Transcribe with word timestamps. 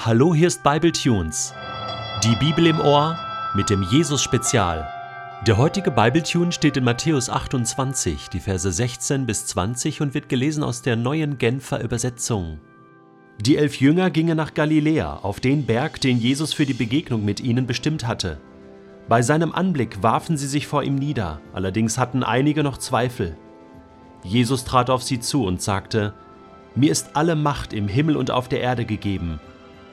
Hallo, 0.00 0.32
hier 0.32 0.46
ist 0.46 0.62
Bible 0.62 0.92
Tunes. 0.92 1.52
Die 2.22 2.36
Bibel 2.36 2.68
im 2.68 2.78
Ohr 2.78 3.18
mit 3.56 3.68
dem 3.68 3.82
Jesus 3.82 4.22
Spezial. 4.22 4.88
Der 5.44 5.56
heutige 5.56 5.90
Bible 5.90 6.22
Tune 6.22 6.52
steht 6.52 6.76
in 6.76 6.84
Matthäus 6.84 7.28
28, 7.28 8.28
die 8.28 8.38
Verse 8.38 8.70
16 8.70 9.26
bis 9.26 9.46
20 9.46 10.00
und 10.00 10.14
wird 10.14 10.28
gelesen 10.28 10.62
aus 10.62 10.82
der 10.82 10.94
neuen 10.94 11.36
Genfer 11.36 11.82
Übersetzung. 11.82 12.60
Die 13.40 13.56
elf 13.56 13.80
Jünger 13.80 14.10
gingen 14.10 14.36
nach 14.36 14.54
Galiläa, 14.54 15.16
auf 15.16 15.40
den 15.40 15.66
Berg, 15.66 16.00
den 16.00 16.18
Jesus 16.18 16.54
für 16.54 16.64
die 16.64 16.74
Begegnung 16.74 17.24
mit 17.24 17.40
ihnen 17.40 17.66
bestimmt 17.66 18.06
hatte. 18.06 18.38
Bei 19.08 19.20
seinem 19.20 19.50
Anblick 19.50 20.00
warfen 20.00 20.36
sie 20.36 20.46
sich 20.46 20.68
vor 20.68 20.84
ihm 20.84 20.94
nieder, 20.94 21.40
allerdings 21.52 21.98
hatten 21.98 22.22
einige 22.22 22.62
noch 22.62 22.78
Zweifel. 22.78 23.36
Jesus 24.22 24.62
trat 24.62 24.90
auf 24.90 25.02
sie 25.02 25.18
zu 25.18 25.44
und 25.44 25.60
sagte, 25.60 26.14
Mir 26.76 26.92
ist 26.92 27.16
alle 27.16 27.34
Macht 27.34 27.72
im 27.72 27.88
Himmel 27.88 28.16
und 28.16 28.30
auf 28.30 28.48
der 28.48 28.60
Erde 28.60 28.84
gegeben. 28.84 29.40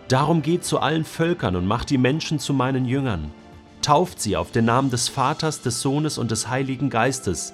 Darum 0.08 0.44
geht 0.44 0.64
zu 0.64 0.80
allen 0.80 1.04
Völkern 1.04 1.56
und 1.56 1.66
macht 1.66 1.90
die 1.90 1.98
Menschen 1.98 2.38
zu 2.38 2.54
meinen 2.54 2.86
Jüngern. 2.86 3.34
Tauft 3.82 4.22
sie 4.22 4.38
auf 4.38 4.52
den 4.52 4.66
Namen 4.66 4.92
des 4.92 5.08
Vaters, 5.08 5.62
des 5.62 5.82
Sohnes 5.82 6.18
und 6.18 6.30
des 6.30 6.48
Heiligen 6.48 6.92
Geistes 6.92 7.54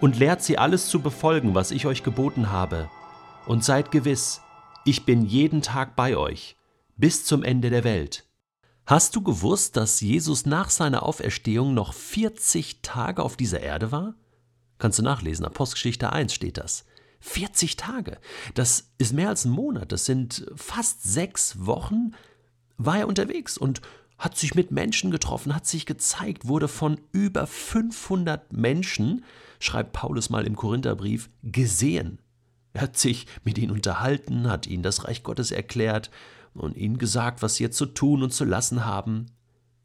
und 0.00 0.18
lehrt 0.18 0.42
sie 0.42 0.58
alles 0.58 0.88
zu 0.88 1.00
befolgen, 1.00 1.54
was 1.54 1.70
ich 1.70 1.86
euch 1.86 2.02
geboten 2.02 2.50
habe. 2.50 2.90
Und 3.46 3.64
seid 3.64 3.92
gewiss, 3.92 4.40
ich 4.84 5.04
bin 5.04 5.24
jeden 5.24 5.62
Tag 5.62 5.94
bei 5.94 6.16
euch, 6.16 6.56
bis 6.96 7.24
zum 7.24 7.44
Ende 7.44 7.70
der 7.70 7.84
Welt. 7.84 8.24
Hast 8.84 9.14
du 9.14 9.22
gewusst, 9.22 9.76
dass 9.76 10.00
Jesus 10.00 10.44
nach 10.44 10.70
seiner 10.70 11.04
Auferstehung 11.04 11.72
noch 11.72 11.94
40 11.94 12.82
Tage 12.82 13.22
auf 13.22 13.36
dieser 13.36 13.60
Erde 13.60 13.92
war? 13.92 14.14
Kannst 14.78 14.98
du 14.98 15.04
nachlesen, 15.04 15.46
Apostelgeschichte 15.46 16.12
1 16.12 16.34
steht 16.34 16.58
das. 16.58 16.84
40 17.22 17.76
Tage. 17.76 18.18
Das 18.54 18.90
ist 18.98 19.14
mehr 19.14 19.28
als 19.28 19.44
ein 19.44 19.52
Monat. 19.52 19.92
Das 19.92 20.04
sind 20.04 20.44
fast 20.56 21.04
sechs 21.04 21.64
Wochen, 21.64 22.12
war 22.76 22.98
er 22.98 23.08
unterwegs 23.08 23.56
und 23.56 23.80
hat 24.18 24.36
sich 24.36 24.54
mit 24.54 24.70
Menschen 24.70 25.10
getroffen, 25.10 25.54
hat 25.54 25.66
sich 25.66 25.86
gezeigt, 25.86 26.46
wurde 26.46 26.68
von 26.68 27.00
über 27.12 27.46
500 27.46 28.52
Menschen, 28.52 29.24
schreibt 29.60 29.92
Paulus 29.92 30.30
mal 30.30 30.46
im 30.46 30.56
Korintherbrief, 30.56 31.30
gesehen. 31.42 32.18
Er 32.72 32.82
hat 32.82 32.98
sich 32.98 33.26
mit 33.44 33.56
ihnen 33.58 33.72
unterhalten, 33.72 34.48
hat 34.48 34.66
ihnen 34.66 34.82
das 34.82 35.04
Reich 35.04 35.22
Gottes 35.22 35.52
erklärt 35.52 36.10
und 36.54 36.76
ihnen 36.76 36.98
gesagt, 36.98 37.42
was 37.42 37.56
sie 37.56 37.64
jetzt 37.64 37.78
zu 37.78 37.86
tun 37.86 38.22
und 38.22 38.32
zu 38.32 38.44
lassen 38.44 38.84
haben. 38.84 39.26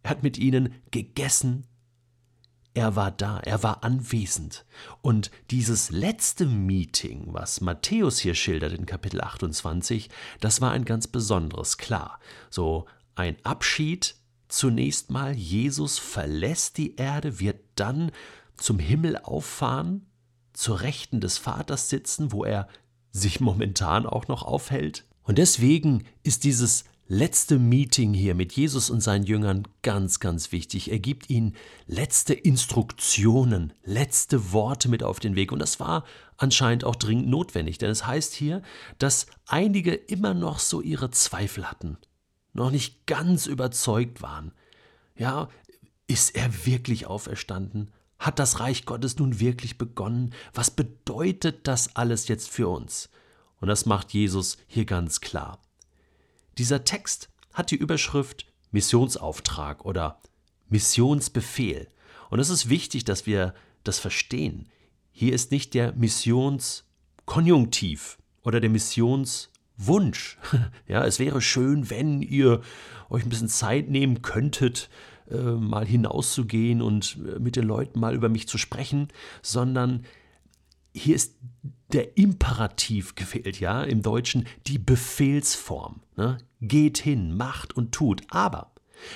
Er 0.04 0.12
hat 0.12 0.24
mit 0.24 0.38
ihnen 0.38 0.74
gegessen, 0.92 1.68
er 2.78 2.96
war 2.96 3.10
da, 3.10 3.40
er 3.40 3.64
war 3.64 3.84
anwesend. 3.84 4.64
Und 5.02 5.32
dieses 5.50 5.90
letzte 5.90 6.46
Meeting, 6.46 7.26
was 7.30 7.60
Matthäus 7.60 8.20
hier 8.20 8.36
schildert 8.36 8.72
in 8.72 8.86
Kapitel 8.86 9.20
28, 9.20 10.12
das 10.42 10.62
war 10.62 10.74
ein 10.74 10.86
ganz 10.86 11.08
besonderes, 11.08 11.80
klar. 11.80 12.20
So 12.52 12.86
ein 13.16 13.36
Abschied 13.44 14.14
zunächst 14.48 15.10
mal, 15.10 15.34
Jesus 15.34 15.98
verlässt 15.98 16.78
die 16.78 16.98
Erde, 16.98 17.40
wird 17.40 17.62
dann 17.74 18.12
zum 18.58 18.78
Himmel 18.78 19.18
auffahren, 19.18 20.06
zur 20.54 20.82
Rechten 20.82 21.20
des 21.20 21.40
Vaters 21.40 21.90
sitzen, 21.90 22.32
wo 22.32 22.44
er 22.44 22.68
sich 23.12 23.40
momentan 23.40 24.06
auch 24.06 24.28
noch 24.28 24.44
aufhält. 24.44 25.04
Und 25.24 25.40
deswegen 25.40 26.04
ist 26.22 26.44
dieses 26.44 26.86
letzte 27.08 27.58
Meeting 27.58 28.14
hier 28.14 28.36
mit 28.36 28.54
Jesus 28.54 28.90
und 28.90 29.02
seinen 29.02 29.24
Jüngern 29.26 29.68
ganz, 29.82 30.20
ganz 30.20 30.52
wichtig. 30.52 30.92
Er 30.92 31.00
gibt 31.00 31.30
ihnen 31.30 31.56
letzte 31.86 32.34
Instruktionen, 32.34 33.74
letzte 33.84 34.52
Worte 34.52 34.90
mit 34.90 35.04
auf 35.04 35.20
den 35.20 35.36
Weg. 35.36 35.52
Und 35.52 35.60
das 35.60 35.80
war 35.80 36.04
anscheinend 36.38 36.84
auch 36.84 36.96
dringend 36.96 37.30
notwendig, 37.30 37.78
denn 37.78 37.90
es 37.90 38.06
heißt 38.06 38.34
hier, 38.34 38.62
dass 39.00 39.28
einige 39.46 39.94
immer 39.94 40.34
noch 40.34 40.60
so 40.60 40.82
ihre 40.82 41.10
Zweifel 41.12 41.70
hatten, 41.70 41.98
noch 42.54 42.72
nicht 42.72 43.06
ganz 43.08 43.46
überzeugt 43.46 44.22
waren. 44.22 44.52
Ja, 45.16 45.50
ist 46.08 46.36
er 46.36 46.66
wirklich 46.66 47.08
auferstanden? 47.08 47.92
Hat 48.20 48.40
das 48.40 48.60
Reich 48.60 48.86
Gottes 48.86 49.18
nun 49.18 49.40
wirklich 49.40 49.78
begonnen? 49.78 50.34
Was 50.54 50.72
bedeutet 50.72 51.68
das 51.68 51.96
alles 51.96 52.28
jetzt 52.28 52.50
für 52.50 52.68
uns? 52.68 53.10
Und 53.60 53.68
das 53.68 53.86
macht 53.86 54.14
Jesus 54.14 54.58
hier 54.68 54.86
ganz 54.86 55.22
klar. 55.22 55.60
Dieser 56.58 56.84
Text 56.84 57.30
hat 57.54 57.72
die 57.72 57.76
Überschrift 57.76 58.46
Missionsauftrag 58.72 59.86
oder 59.86 60.20
Missionsbefehl. 60.70 61.88
Und 62.30 62.40
es 62.40 62.50
ist 62.50 62.70
wichtig, 62.70 63.06
dass 63.06 63.26
wir 63.26 63.56
das 63.84 64.00
verstehen. 64.00 64.68
Hier 65.12 65.34
ist 65.34 65.52
nicht 65.52 65.74
der 65.74 65.94
Missionskonjunktiv 65.94 68.18
oder 68.44 68.60
der 68.60 68.70
Missionswunsch. 68.70 70.38
Ja, 70.88 71.06
es 71.06 71.20
wäre 71.20 71.42
schön, 71.42 71.90
wenn 71.90 72.22
ihr 72.22 72.62
euch 73.10 73.24
ein 73.24 73.30
bisschen 73.30 73.50
Zeit 73.50 73.90
nehmen 73.90 74.22
könntet, 74.22 74.90
äh, 75.30 75.38
mal 75.38 75.86
hinauszugehen 75.86 76.82
und 76.82 77.18
äh, 77.28 77.40
mit 77.40 77.56
den 77.56 77.66
Leuten 77.66 78.00
mal 78.00 78.16
über 78.16 78.30
mich 78.30 78.48
zu 78.48 78.58
sprechen, 78.58 79.10
sondern 79.42 80.06
hier 80.98 81.16
ist 81.16 81.36
der 81.94 82.18
Imperativ 82.18 83.16
gefehlt, 83.16 83.60
ja, 83.60 83.84
im 83.84 84.02
Deutschen 84.02 84.46
die 84.66 84.80
Befehlsform. 84.80 86.02
Ne? 86.16 86.38
Geht 86.60 86.98
hin, 86.98 87.36
macht 87.36 87.76
und 87.76 87.94
tut. 87.94 88.24
Aber 88.30 88.74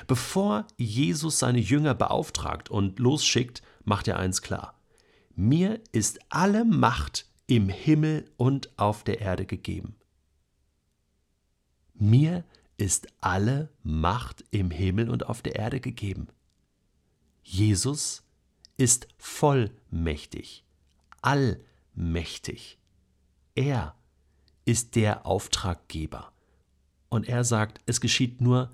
bevor 0.07 0.67
Jesus 0.77 1.39
seine 1.39 1.59
Jünger 1.59 1.93
beauftragt 1.93 2.69
und 2.69 2.99
losschickt, 2.99 3.61
macht 3.83 4.07
er 4.07 4.19
eins 4.19 4.41
klar. 4.41 4.79
Mir 5.35 5.81
ist 5.91 6.19
alle 6.29 6.63
Macht 6.65 7.25
im 7.47 7.67
Himmel 7.67 8.25
und 8.37 8.77
auf 8.77 9.03
der 9.03 9.19
Erde 9.19 9.45
gegeben. 9.45 9.95
Mir 11.93 12.45
ist 12.77 13.07
alle 13.19 13.69
Macht 13.83 14.45
im 14.51 14.71
Himmel 14.71 15.09
und 15.09 15.25
auf 15.25 15.41
der 15.41 15.55
Erde 15.55 15.79
gegeben. 15.79 16.27
Jesus 17.43 18.23
ist 18.77 19.07
vollmächtig, 19.17 20.63
allmächtig 21.21 21.70
mächtig. 21.93 22.79
Er 23.55 23.95
ist 24.65 24.95
der 24.95 25.25
Auftraggeber. 25.25 26.31
Und 27.09 27.27
er 27.27 27.43
sagt, 27.43 27.81
es 27.85 27.99
geschieht 27.99 28.41
nur 28.41 28.71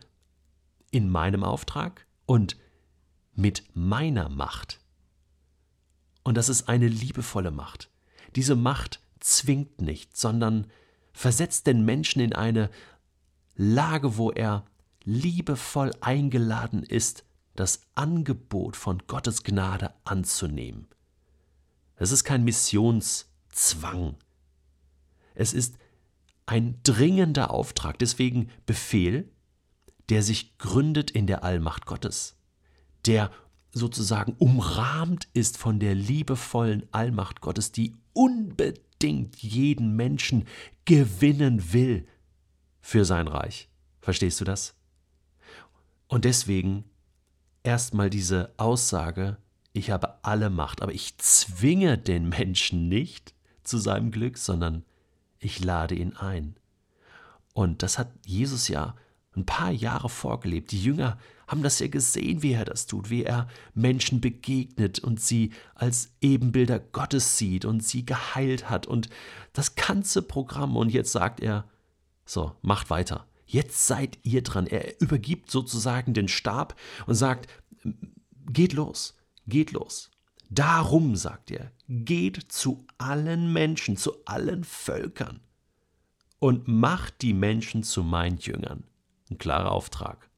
in 0.91 1.09
meinem 1.09 1.43
Auftrag 1.43 2.05
und 2.25 2.57
mit 3.33 3.63
meiner 3.73 4.29
Macht. 4.29 4.79
Und 6.23 6.35
das 6.35 6.49
ist 6.49 6.69
eine 6.69 6.87
liebevolle 6.87 7.51
Macht. 7.51 7.89
Diese 8.35 8.55
Macht 8.55 9.01
zwingt 9.19 9.81
nicht, 9.81 10.17
sondern 10.17 10.67
versetzt 11.13 11.67
den 11.67 11.83
Menschen 11.85 12.21
in 12.21 12.33
eine 12.33 12.69
Lage, 13.55 14.17
wo 14.17 14.31
er 14.31 14.65
liebevoll 15.03 15.91
eingeladen 16.01 16.83
ist, 16.83 17.23
das 17.55 17.81
Angebot 17.95 18.75
von 18.75 19.01
Gottes 19.07 19.43
Gnade 19.43 19.93
anzunehmen. 20.03 20.87
Es 21.97 22.11
ist 22.11 22.23
kein 22.23 22.43
Missionszwang. 22.43 24.15
Es 25.35 25.53
ist 25.53 25.77
ein 26.45 26.79
dringender 26.83 27.51
Auftrag, 27.51 27.99
deswegen 27.99 28.49
Befehl, 28.65 29.29
der 30.09 30.23
sich 30.23 30.57
gründet 30.57 31.11
in 31.11 31.27
der 31.27 31.43
Allmacht 31.43 31.85
Gottes, 31.85 32.37
der 33.05 33.31
sozusagen 33.71 34.33
umrahmt 34.37 35.27
ist 35.33 35.57
von 35.57 35.79
der 35.79 35.93
liebevollen 35.95 36.87
Allmacht 36.91 37.41
Gottes, 37.41 37.71
die 37.71 37.93
unbedingt 38.13 39.37
jeden 39.37 39.95
Menschen 39.95 40.45
gewinnen 40.85 41.73
will 41.73 42.07
für 42.79 43.05
sein 43.05 43.27
Reich. 43.27 43.69
Verstehst 43.99 44.39
du 44.39 44.45
das? 44.45 44.75
Und 46.07 46.23
deswegen 46.23 46.85
erstmal 47.63 48.09
diese 48.09 48.53
Aussage, 48.57 49.37
ich 49.73 49.91
habe 49.91 50.23
alle 50.23 50.49
Macht, 50.49 50.81
aber 50.81 50.93
ich 50.93 51.17
zwinge 51.17 51.97
den 51.97 52.29
Menschen 52.29 52.87
nicht 52.89 53.33
zu 53.63 53.77
seinem 53.77 54.11
Glück, 54.11 54.37
sondern 54.37 54.83
ich 55.39 55.63
lade 55.63 55.95
ihn 55.95 56.15
ein. 56.15 56.55
Und 57.53 57.83
das 57.83 57.97
hat 57.97 58.11
Jesus 58.25 58.67
ja 58.67 58.95
ein 59.35 59.45
paar 59.45 59.71
Jahre 59.71 60.09
vorgelebt. 60.09 60.71
Die 60.71 60.81
Jünger 60.81 61.17
haben 61.47 61.63
das 61.63 61.79
ja 61.79 61.87
gesehen, 61.87 62.43
wie 62.43 62.53
er 62.53 62.65
das 62.65 62.87
tut, 62.87 63.09
wie 63.09 63.23
er 63.23 63.47
Menschen 63.73 64.19
begegnet 64.19 64.99
und 64.99 65.21
sie 65.21 65.53
als 65.75 66.11
Ebenbilder 66.19 66.79
Gottes 66.79 67.37
sieht 67.37 67.63
und 67.63 67.83
sie 67.83 68.05
geheilt 68.05 68.69
hat 68.69 68.85
und 68.85 69.09
das 69.53 69.75
ganze 69.75 70.21
Programm. 70.21 70.75
Und 70.75 70.89
jetzt 70.89 71.11
sagt 71.11 71.39
er, 71.39 71.65
so, 72.25 72.53
macht 72.61 72.89
weiter. 72.89 73.25
Jetzt 73.45 73.87
seid 73.87 74.17
ihr 74.23 74.43
dran. 74.43 74.67
Er 74.67 74.99
übergibt 74.99 75.49
sozusagen 75.49 76.13
den 76.13 76.27
Stab 76.27 76.75
und 77.05 77.15
sagt, 77.15 77.47
geht 78.51 78.73
los. 78.73 79.15
Geht 79.47 79.71
los. 79.71 80.11
Darum, 80.49 81.15
sagt 81.15 81.51
er, 81.51 81.71
geht 81.87 82.51
zu 82.51 82.85
allen 82.97 83.51
Menschen, 83.51 83.97
zu 83.97 84.23
allen 84.25 84.63
Völkern 84.63 85.41
und 86.39 86.67
macht 86.67 87.21
die 87.21 87.33
Menschen 87.33 87.83
zu 87.83 88.03
meinen 88.03 88.37
Jüngern. 88.37 88.83
Ein 89.29 89.37
klarer 89.37 89.71
Auftrag. 89.71 90.29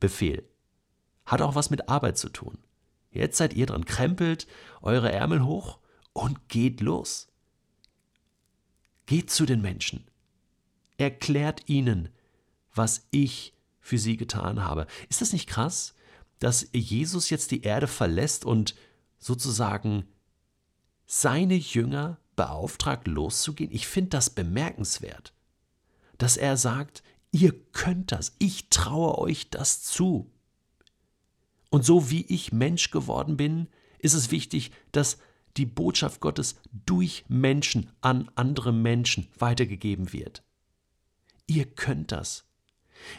Befehl. 0.00 0.48
Hat 1.26 1.42
auch 1.42 1.54
was 1.54 1.70
mit 1.70 1.88
Arbeit 1.88 2.16
zu 2.16 2.30
tun. 2.30 2.58
Jetzt 3.10 3.36
seid 3.36 3.54
ihr 3.54 3.66
dran, 3.66 3.84
krempelt 3.84 4.46
eure 4.80 5.12
Ärmel 5.12 5.44
hoch 5.44 5.78
und 6.12 6.48
geht 6.48 6.80
los. 6.80 7.28
Geht 9.06 9.30
zu 9.30 9.44
den 9.44 9.60
Menschen. 9.60 10.06
Erklärt 10.96 11.68
ihnen 11.68 12.10
was 12.78 13.06
ich 13.10 13.54
für 13.80 13.98
sie 13.98 14.16
getan 14.16 14.64
habe. 14.64 14.86
Ist 15.10 15.20
das 15.20 15.32
nicht 15.34 15.48
krass, 15.48 15.94
dass 16.38 16.68
Jesus 16.72 17.30
jetzt 17.30 17.50
die 17.50 17.62
Erde 17.62 17.86
verlässt 17.86 18.44
und 18.44 18.74
sozusagen 19.18 20.06
seine 21.06 21.54
Jünger 21.54 22.18
beauftragt, 22.36 23.06
loszugehen? 23.06 23.70
Ich 23.72 23.86
finde 23.86 24.10
das 24.10 24.30
bemerkenswert, 24.30 25.32
dass 26.18 26.36
er 26.36 26.56
sagt, 26.56 27.02
ihr 27.30 27.52
könnt 27.72 28.12
das, 28.12 28.34
ich 28.38 28.68
traue 28.70 29.18
euch 29.18 29.50
das 29.50 29.82
zu. 29.82 30.30
Und 31.70 31.84
so 31.84 32.10
wie 32.10 32.24
ich 32.26 32.52
Mensch 32.52 32.90
geworden 32.90 33.36
bin, 33.36 33.68
ist 33.98 34.14
es 34.14 34.30
wichtig, 34.30 34.70
dass 34.92 35.18
die 35.56 35.66
Botschaft 35.66 36.20
Gottes 36.20 36.56
durch 36.72 37.24
Menschen 37.28 37.90
an 38.00 38.30
andere 38.36 38.72
Menschen 38.72 39.28
weitergegeben 39.38 40.12
wird. 40.12 40.42
Ihr 41.46 41.66
könnt 41.66 42.12
das. 42.12 42.47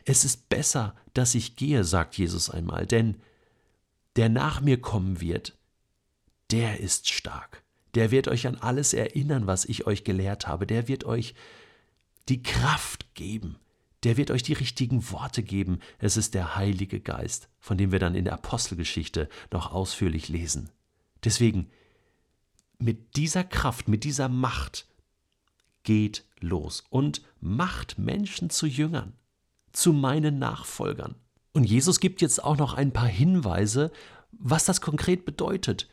Es 0.05 0.25
ist 0.25 0.49
besser, 0.49 0.95
dass 1.13 1.35
ich 1.35 1.55
gehe, 1.55 1.83
sagt 1.83 2.17
Jesus 2.17 2.49
einmal, 2.49 2.85
denn 2.85 3.21
der 4.15 4.29
nach 4.29 4.61
mir 4.61 4.81
kommen 4.81 5.21
wird, 5.21 5.57
der 6.51 6.79
ist 6.79 7.09
stark. 7.09 7.63
Der 7.95 8.11
wird 8.11 8.27
euch 8.27 8.47
an 8.47 8.55
alles 8.55 8.93
erinnern, 8.93 9.47
was 9.47 9.65
ich 9.65 9.87
euch 9.87 10.03
gelehrt 10.03 10.47
habe. 10.47 10.67
Der 10.67 10.87
wird 10.87 11.03
euch 11.03 11.35
die 12.27 12.43
Kraft 12.43 13.13
geben. 13.15 13.57
Der 14.03 14.17
wird 14.17 14.31
euch 14.31 14.43
die 14.43 14.53
richtigen 14.53 15.11
Worte 15.11 15.43
geben. 15.43 15.79
Es 15.97 16.15
ist 16.15 16.33
der 16.33 16.55
Heilige 16.55 16.99
Geist, 16.99 17.49
von 17.59 17.77
dem 17.77 17.91
wir 17.91 17.99
dann 17.99 18.15
in 18.15 18.25
der 18.25 18.33
Apostelgeschichte 18.33 19.27
noch 19.51 19.71
ausführlich 19.71 20.29
lesen. 20.29 20.69
Deswegen, 21.23 21.69
mit 22.77 23.17
dieser 23.17 23.43
Kraft, 23.43 23.87
mit 23.87 24.03
dieser 24.03 24.29
Macht 24.29 24.87
geht 25.83 26.25
los 26.39 26.83
und 26.89 27.21
macht 27.41 27.97
Menschen 27.97 28.49
zu 28.49 28.67
Jüngern, 28.67 29.13
zu 29.79 29.93
meinen 29.93 30.39
Nachfolgern. 30.39 31.15
Und 31.53 31.63
Jesus 31.63 31.99
gibt 31.99 32.21
jetzt 32.21 32.43
auch 32.43 32.57
noch 32.57 32.73
ein 32.73 32.91
paar 32.91 33.07
Hinweise, 33.07 33.91
was 34.31 34.65
das 34.65 34.81
konkret 34.81 35.25
bedeutet, 35.25 35.87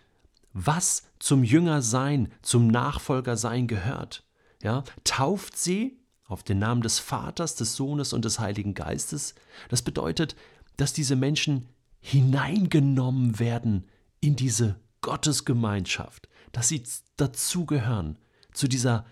was 0.53 1.05
zum 1.19 1.45
Jüngersein, 1.45 2.33
zum 2.43 2.67
Nachfolgersein 2.67 3.67
gehört. 3.67 4.25
Ja, 4.63 4.85
tauft 5.05 5.57
sie 5.57 5.99
auf 6.25 6.43
den 6.43 6.59
Namen 6.59 6.83
des 6.83 6.99
Vaters, 6.99 7.55
des 7.55 7.77
Sohnes 7.77 8.13
und 8.13 8.25
des 8.25 8.41
Heiligen 8.41 8.75
Geistes. 8.75 9.35
Das 9.69 9.83
bedeutet, 9.83 10.35
dass 10.77 10.93
diese 10.93 11.15
Menschen 11.15 11.69
hineingenommen 12.01 13.39
werden 13.39 13.85
in 14.21 14.35
diese 14.35 14.81
Gottesgemeinschaft, 15.01 16.29
dass 16.53 16.69
sie 16.69 16.83
dazugehören, 17.17 18.19
zu 18.53 18.67
dieser 18.67 19.05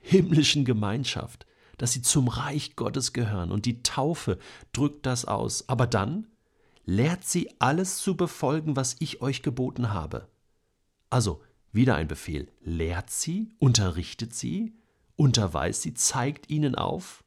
himmlischen 0.00 0.64
Gemeinschaft, 0.64 1.45
dass 1.78 1.92
sie 1.92 2.02
zum 2.02 2.28
Reich 2.28 2.76
Gottes 2.76 3.12
gehören. 3.12 3.50
Und 3.50 3.66
die 3.66 3.82
Taufe 3.82 4.38
drückt 4.72 5.06
das 5.06 5.24
aus. 5.24 5.68
Aber 5.68 5.86
dann 5.86 6.26
lehrt 6.84 7.24
sie 7.24 7.50
alles 7.58 7.98
zu 7.98 8.16
befolgen, 8.16 8.76
was 8.76 8.96
ich 9.00 9.20
euch 9.20 9.42
geboten 9.42 9.92
habe. 9.92 10.28
Also, 11.10 11.42
wieder 11.72 11.96
ein 11.96 12.08
Befehl. 12.08 12.50
Lehrt 12.62 13.10
sie, 13.10 13.50
unterrichtet 13.58 14.34
sie, 14.34 14.74
unterweist 15.16 15.82
sie, 15.82 15.94
zeigt 15.94 16.48
ihnen 16.50 16.74
auf, 16.74 17.24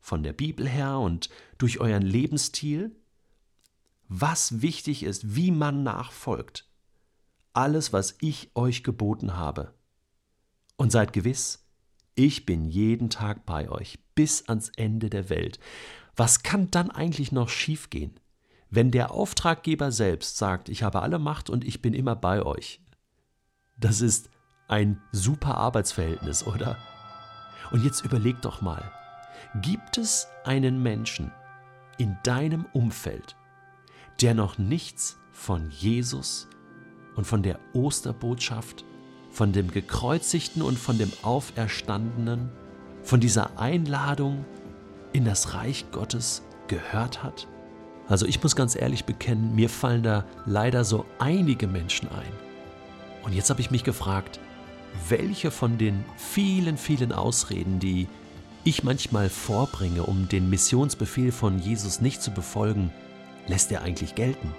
von 0.00 0.22
der 0.22 0.32
Bibel 0.32 0.68
her 0.68 0.98
und 0.98 1.30
durch 1.58 1.80
euren 1.80 2.02
Lebensstil, 2.02 2.94
was 4.08 4.62
wichtig 4.62 5.02
ist, 5.02 5.34
wie 5.34 5.50
man 5.50 5.82
nachfolgt 5.82 6.66
alles, 7.56 7.92
was 7.92 8.16
ich 8.20 8.50
euch 8.54 8.84
geboten 8.84 9.34
habe. 9.34 9.72
Und 10.76 10.92
seid 10.92 11.14
gewiss, 11.14 11.65
ich 12.16 12.46
bin 12.46 12.64
jeden 12.64 13.10
Tag 13.10 13.46
bei 13.46 13.70
euch 13.70 13.98
bis 14.14 14.48
ans 14.48 14.70
Ende 14.76 15.10
der 15.10 15.28
Welt. 15.30 15.60
Was 16.16 16.42
kann 16.42 16.70
dann 16.70 16.90
eigentlich 16.90 17.30
noch 17.30 17.50
schiefgehen, 17.50 18.18
wenn 18.70 18.90
der 18.90 19.12
Auftraggeber 19.12 19.92
selbst 19.92 20.38
sagt, 20.38 20.68
ich 20.68 20.82
habe 20.82 21.02
alle 21.02 21.18
Macht 21.18 21.50
und 21.50 21.62
ich 21.64 21.82
bin 21.82 21.92
immer 21.94 22.16
bei 22.16 22.42
euch? 22.42 22.80
Das 23.76 24.00
ist 24.00 24.30
ein 24.66 25.00
super 25.12 25.58
Arbeitsverhältnis, 25.58 26.46
oder? 26.46 26.78
Und 27.70 27.84
jetzt 27.84 28.02
überleg 28.04 28.40
doch 28.40 28.62
mal, 28.62 28.90
gibt 29.60 29.98
es 29.98 30.26
einen 30.44 30.82
Menschen 30.82 31.30
in 31.98 32.16
deinem 32.24 32.64
Umfeld, 32.72 33.36
der 34.22 34.34
noch 34.34 34.56
nichts 34.56 35.18
von 35.32 35.70
Jesus 35.70 36.48
und 37.14 37.26
von 37.26 37.42
der 37.42 37.60
Osterbotschaft, 37.74 38.84
von 39.36 39.52
dem 39.52 39.70
gekreuzigten 39.70 40.62
und 40.62 40.78
von 40.78 40.96
dem 40.96 41.12
Auferstandenen, 41.22 42.48
von 43.02 43.20
dieser 43.20 43.58
Einladung 43.58 44.46
in 45.12 45.26
das 45.26 45.52
Reich 45.52 45.84
Gottes 45.92 46.42
gehört 46.68 47.22
hat? 47.22 47.46
Also 48.08 48.24
ich 48.24 48.42
muss 48.42 48.56
ganz 48.56 48.76
ehrlich 48.76 49.04
bekennen, 49.04 49.54
mir 49.54 49.68
fallen 49.68 50.02
da 50.02 50.24
leider 50.46 50.84
so 50.84 51.04
einige 51.18 51.66
Menschen 51.66 52.08
ein. 52.08 52.32
Und 53.24 53.34
jetzt 53.34 53.50
habe 53.50 53.60
ich 53.60 53.70
mich 53.70 53.84
gefragt, 53.84 54.40
welche 55.10 55.50
von 55.50 55.76
den 55.76 56.02
vielen, 56.16 56.78
vielen 56.78 57.12
Ausreden, 57.12 57.78
die 57.78 58.08
ich 58.64 58.84
manchmal 58.84 59.28
vorbringe, 59.28 60.04
um 60.04 60.28
den 60.28 60.48
Missionsbefehl 60.48 61.30
von 61.30 61.58
Jesus 61.58 62.00
nicht 62.00 62.22
zu 62.22 62.30
befolgen, 62.30 62.90
lässt 63.48 63.70
er 63.70 63.82
eigentlich 63.82 64.14
gelten? 64.14 64.54